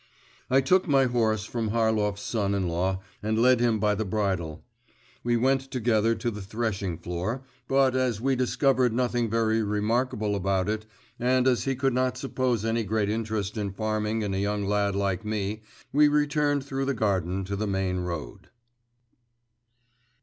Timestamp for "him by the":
3.59-4.03